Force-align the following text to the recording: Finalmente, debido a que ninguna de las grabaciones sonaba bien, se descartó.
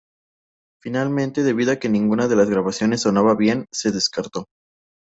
Finalmente, 0.81 1.43
debido 1.43 1.73
a 1.73 1.75
que 1.75 1.87
ninguna 1.87 2.27
de 2.27 2.35
las 2.35 2.49
grabaciones 2.49 3.01
sonaba 3.01 3.35
bien, 3.35 3.67
se 3.71 3.91
descartó. 3.91 4.47